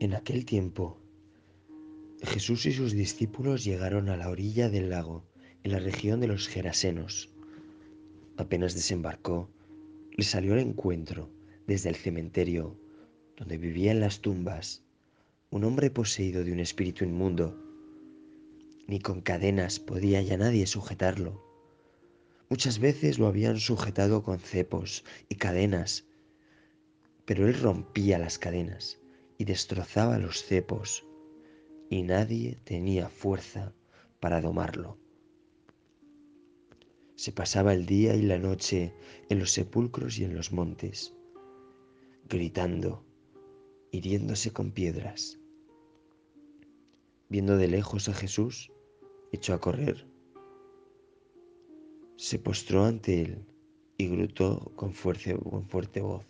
[0.00, 0.98] En aquel tiempo,
[2.22, 5.26] Jesús y sus discípulos llegaron a la orilla del lago,
[5.62, 7.28] en la región de los Gerasenos.
[8.38, 9.50] Apenas desembarcó,
[10.16, 11.28] le salió al encuentro,
[11.66, 12.80] desde el cementerio,
[13.36, 14.82] donde vivían las tumbas,
[15.50, 17.62] un hombre poseído de un espíritu inmundo.
[18.86, 21.44] Ni con cadenas podía ya nadie sujetarlo.
[22.48, 26.06] Muchas veces lo habían sujetado con cepos y cadenas,
[27.26, 28.96] pero él rompía las cadenas
[29.40, 31.06] y destrozaba los cepos,
[31.88, 33.72] y nadie tenía fuerza
[34.20, 34.98] para domarlo.
[37.14, 38.92] Se pasaba el día y la noche
[39.30, 41.14] en los sepulcros y en los montes,
[42.28, 43.02] gritando,
[43.92, 45.40] hiriéndose con piedras.
[47.30, 48.70] Viendo de lejos a Jesús,
[49.32, 50.06] echó a correr.
[52.16, 53.46] Se postró ante él
[53.96, 56.26] y gritó con fuerte, con fuerte voz.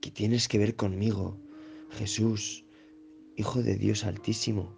[0.00, 1.36] ¿Qué tienes que ver conmigo,
[1.90, 2.64] Jesús,
[3.36, 4.74] Hijo de Dios Altísimo?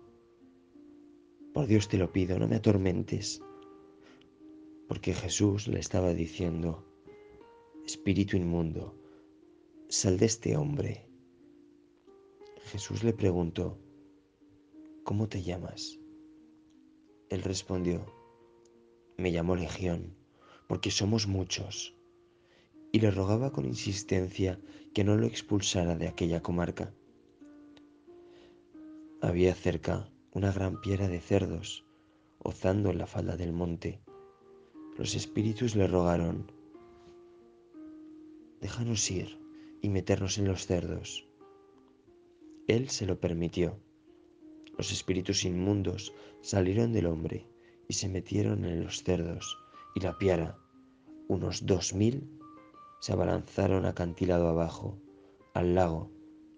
[1.55, 3.41] Por Dios te lo pido, no me atormentes.
[4.89, 6.85] Porque Jesús le estaba diciendo,
[7.87, 8.99] Espíritu inmundo,
[9.89, 11.07] sal de este hombre.
[12.73, 13.79] Jesús le preguntó,
[15.05, 16.01] ¿cómo te llamas?
[17.29, 18.07] Él respondió,
[19.17, 20.17] me llamo Legión,
[20.67, 21.95] porque somos muchos
[22.93, 24.61] y le rogaba con insistencia
[24.93, 26.93] que no lo expulsara de aquella comarca.
[29.23, 31.87] Había cerca una gran piedra de cerdos,
[32.39, 34.03] ozando en la falda del monte.
[34.99, 36.53] Los espíritus le rogaron,
[38.61, 39.39] déjanos ir
[39.81, 41.27] y meternos en los cerdos.
[42.67, 43.81] Él se lo permitió.
[44.77, 46.13] Los espíritus inmundos
[46.43, 47.47] salieron del hombre
[47.89, 49.59] y se metieron en los cerdos,
[49.95, 50.59] y la piara,
[51.29, 52.42] unos dos mil,
[53.03, 54.97] se abalanzaron acantilado abajo,
[55.55, 56.13] al lago,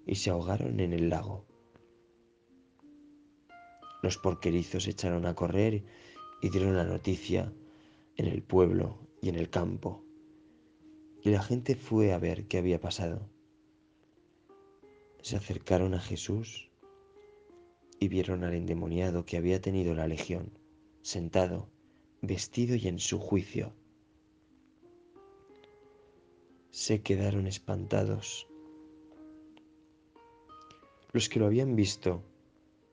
[0.04, 1.46] y se ahogaron en el lago.
[4.02, 5.86] Los porquerizos echaron a correr
[6.42, 7.50] y dieron la noticia
[8.16, 10.04] en el pueblo y en el campo.
[11.22, 13.30] Y la gente fue a ver qué había pasado.
[15.22, 16.70] Se acercaron a Jesús
[17.98, 20.58] y vieron al endemoniado que había tenido la legión,
[21.00, 21.70] sentado,
[22.20, 23.72] vestido y en su juicio
[26.74, 28.48] se quedaron espantados.
[31.12, 32.24] Los que lo habían visto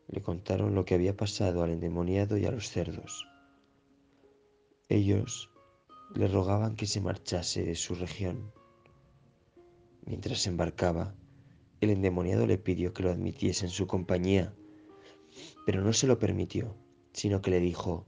[0.08, 3.28] le contaron lo que había pasado al endemoniado y a los cerdos.
[4.88, 5.50] Ellos
[6.14, 8.54] le rogaban que se marchase de su región.
[10.06, 11.16] Mientras embarcaba,
[11.80, 14.54] el endemoniado le pidió que lo admitiese en su compañía,
[15.66, 16.78] pero no se lo permitió,
[17.14, 18.06] sino que le dijo,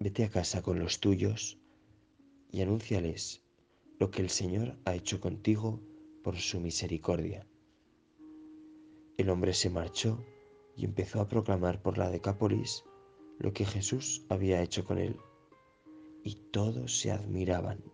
[0.00, 1.60] vete a casa con los tuyos
[2.50, 3.44] y anúnciales
[4.00, 5.78] lo que el Señor ha hecho contigo
[6.24, 7.46] por su misericordia.
[9.18, 10.24] El hombre se marchó
[10.74, 12.82] y empezó a proclamar por la Decápolis
[13.38, 15.16] lo que Jesús había hecho con él,
[16.24, 17.84] y todos se admiraban.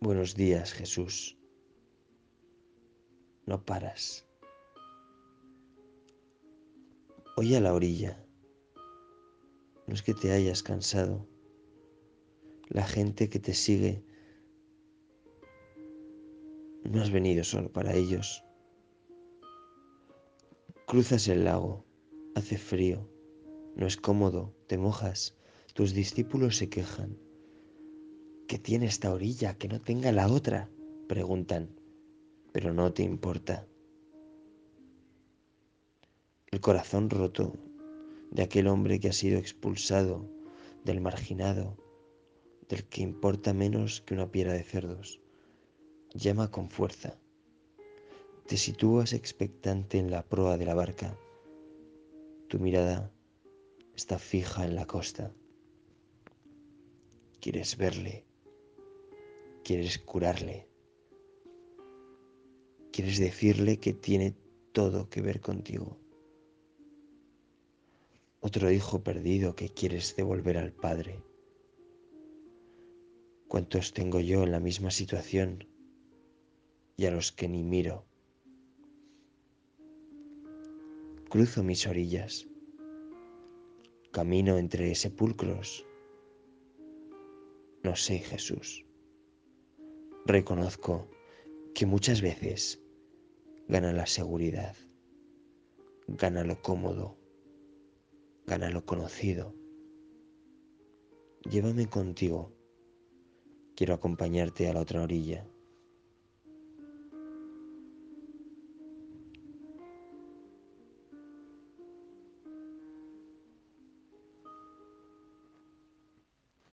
[0.00, 1.38] Buenos días, Jesús.
[3.46, 4.26] No paras.
[7.44, 8.26] Hoy a la orilla.
[9.86, 11.28] No es que te hayas cansado.
[12.70, 14.02] La gente que te sigue
[16.84, 18.42] no has venido solo para ellos.
[20.86, 21.84] Cruzas el lago,
[22.34, 23.10] hace frío,
[23.76, 25.36] no es cómodo, te mojas,
[25.74, 27.18] tus discípulos se quejan.
[28.48, 30.70] ¿Qué tiene esta orilla que no tenga la otra?
[31.08, 31.78] preguntan,
[32.52, 33.68] pero no te importa
[36.54, 37.52] el corazón roto
[38.30, 40.30] de aquel hombre que ha sido expulsado,
[40.84, 41.76] del marginado,
[42.68, 45.20] del que importa menos que una piedra de cerdos.
[46.14, 47.18] Llama con fuerza.
[48.46, 51.18] Te sitúas expectante en la proa de la barca.
[52.46, 53.10] Tu mirada
[53.96, 55.32] está fija en la costa.
[57.40, 58.26] Quieres verle.
[59.64, 60.68] Quieres curarle.
[62.92, 64.36] Quieres decirle que tiene
[64.70, 66.03] todo que ver contigo
[68.46, 71.24] otro hijo perdido que quieres devolver al Padre.
[73.48, 75.66] ¿Cuántos tengo yo en la misma situación
[76.98, 78.04] y a los que ni miro?
[81.30, 82.46] Cruzo mis orillas,
[84.12, 85.86] camino entre sepulcros.
[87.82, 88.84] No sé, Jesús.
[90.26, 91.08] Reconozco
[91.74, 92.78] que muchas veces
[93.68, 94.76] gana la seguridad,
[96.08, 97.23] gana lo cómodo
[98.46, 99.54] gana lo conocido,
[101.48, 102.52] llévame contigo.
[103.74, 105.48] Quiero acompañarte a la otra orilla.